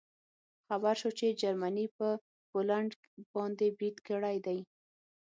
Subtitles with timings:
[0.67, 2.07] خبر شوو چې جرمني په
[2.49, 2.91] پولنډ
[3.33, 4.59] باندې برید کړی دی